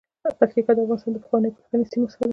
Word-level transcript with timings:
پکتیکا 0.39 0.71
د 0.73 0.77
افغانستان 0.81 1.11
له 1.13 1.19
پخوانیو 1.23 1.55
پښتني 1.57 1.85
سیمو 1.91 2.11
څخه 2.13 2.21
ده. 2.25 2.29